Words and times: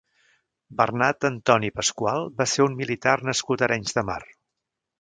Bernat 0.79 1.27
Antoni 1.29 1.69
Pasqual 1.75 2.25
va 2.41 2.49
ser 2.55 2.65
un 2.69 2.81
militar 2.81 3.15
nascut 3.31 3.65
a 3.65 3.69
Arenys 3.71 3.97
de 3.99 4.09
Mar. 4.13 4.21